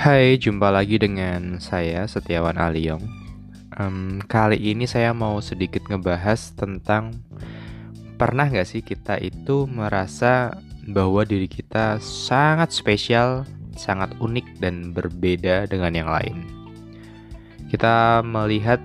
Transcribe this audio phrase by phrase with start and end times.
[0.00, 3.04] Hai, jumpa lagi dengan saya Setiawan Aliong.
[3.76, 7.20] Um, kali ini saya mau sedikit ngebahas tentang
[8.16, 10.56] pernah nggak sih kita itu merasa
[10.88, 13.44] bahwa diri kita sangat spesial,
[13.76, 16.48] sangat unik dan berbeda dengan yang lain.
[17.68, 18.80] Kita melihat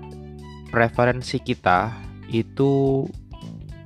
[0.67, 1.95] preferensi kita
[2.27, 3.07] itu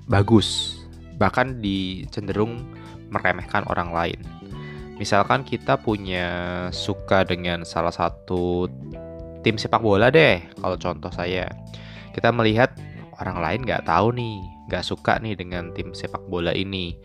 [0.09, 0.81] bagus,
[1.21, 2.73] bahkan dicenderung
[3.13, 4.38] meremehkan orang lain
[4.99, 6.27] misalkan kita punya
[6.75, 8.67] suka dengan salah satu
[9.41, 11.47] tim sepak bola deh kalau contoh saya.
[12.11, 12.75] Kita melihat
[13.23, 16.99] orang lain nggak tahu nih nggak suka nih dengan tim sepak bola ini.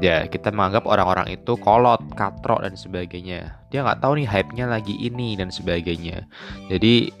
[0.00, 3.56] Ya kita menganggap orang-orang itu kolot katrok dan sebagainya.
[3.72, 6.24] Dia nggak tahu nih hype-nya lagi ini dan sebagainya.
[6.68, 7.12] Jadi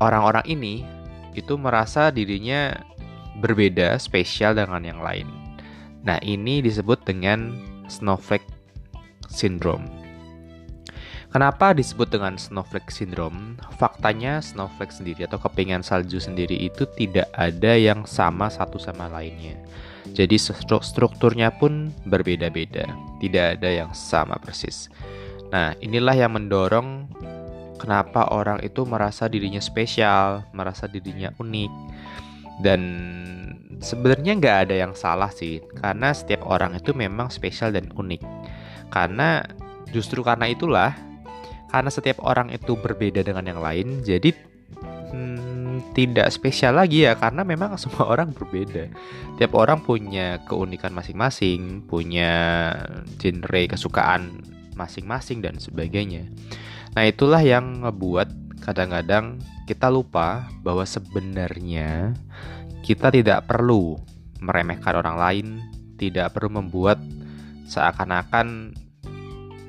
[0.00, 0.84] orang-orang ini
[1.32, 2.72] itu merasa dirinya
[3.40, 5.28] berbeda spesial dengan yang lain.
[6.04, 7.52] Nah ini disebut dengan
[7.88, 8.53] snowflake
[9.34, 9.90] syndrome.
[11.34, 13.58] Kenapa disebut dengan snowflake syndrome?
[13.74, 19.58] Faktanya snowflake sendiri atau kepingan salju sendiri itu tidak ada yang sama satu sama lainnya.
[20.14, 22.86] Jadi strukturnya pun berbeda-beda,
[23.18, 24.86] tidak ada yang sama persis.
[25.50, 27.10] Nah, inilah yang mendorong
[27.82, 31.72] kenapa orang itu merasa dirinya spesial, merasa dirinya unik.
[32.62, 32.80] Dan
[33.82, 38.22] sebenarnya nggak ada yang salah sih, karena setiap orang itu memang spesial dan unik
[38.94, 39.42] karena
[39.90, 40.94] justru karena itulah
[41.74, 44.30] karena setiap orang itu berbeda dengan yang lain jadi
[45.10, 45.54] hmm,
[45.94, 48.90] tidak spesial lagi ya karena memang semua orang berbeda.
[49.38, 52.30] Tiap orang punya keunikan masing-masing punya
[53.18, 54.42] genre kesukaan
[54.74, 56.26] masing-masing dan sebagainya.
[56.94, 62.14] Nah itulah yang ngebuat kadang-kadang kita lupa bahwa sebenarnya
[62.82, 63.98] kita tidak perlu
[64.42, 65.46] meremehkan orang lain
[65.96, 66.98] tidak perlu membuat
[67.70, 68.76] seakan-akan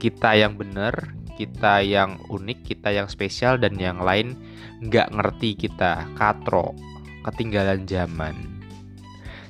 [0.06, 0.94] kita yang benar,
[1.34, 4.38] kita yang unik, kita yang spesial dan yang lain
[4.86, 6.78] nggak ngerti kita, katro,
[7.26, 8.38] ketinggalan zaman.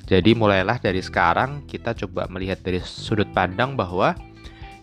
[0.08, 4.16] Jadi mulailah dari sekarang kita coba melihat dari sudut pandang bahwa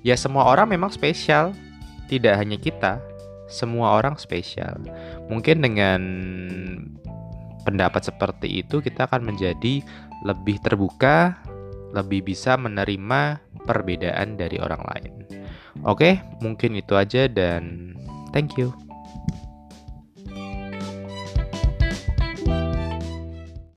[0.06, 1.58] ya semua orang memang spesial,
[2.06, 3.02] tidak hanya kita,
[3.50, 4.78] semua orang spesial.
[5.26, 6.02] Mungkin dengan
[7.66, 9.82] pendapat seperti itu kita akan menjadi
[10.22, 11.42] lebih terbuka,
[11.98, 15.23] lebih bisa menerima perbedaan dari orang lain.
[15.84, 17.92] Oke, mungkin itu aja dan
[18.32, 18.72] thank you.